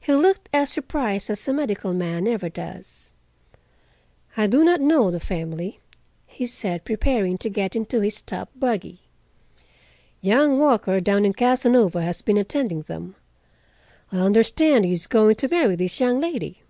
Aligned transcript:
He 0.00 0.12
looked 0.12 0.48
as 0.52 0.68
surprised 0.70 1.30
as 1.30 1.46
a 1.46 1.52
medical 1.52 1.94
man 1.94 2.26
ever 2.26 2.48
does. 2.48 3.12
"I 4.36 4.48
do 4.48 4.64
not 4.64 4.80
know 4.80 5.12
the 5.12 5.20
family," 5.20 5.78
he 6.26 6.44
said, 6.44 6.84
preparing 6.84 7.38
to 7.38 7.48
get 7.48 7.76
into 7.76 8.00
his 8.00 8.20
top 8.20 8.48
buggy. 8.56 9.02
"Young 10.20 10.58
Walker, 10.58 10.98
down 11.00 11.24
in 11.24 11.34
Casanova, 11.34 12.02
has 12.02 12.20
been 12.20 12.36
attending 12.36 12.82
them. 12.82 13.14
I 14.10 14.16
understand 14.18 14.84
he 14.86 14.90
is 14.92 15.06
going 15.06 15.36
to 15.36 15.46
marry 15.48 15.76
this 15.76 16.00
young 16.00 16.18
lady." 16.18 16.62